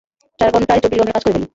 চার 0.39 0.49
ঘন্টায় 0.53 0.81
ছব্বিশ 0.83 0.97
ঘন্টার 0.99 1.15
কাজ 1.15 1.23
করে 1.23 1.33
ফেলি। 1.35 1.47